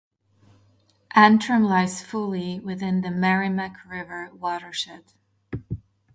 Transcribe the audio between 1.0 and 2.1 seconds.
Antrim lies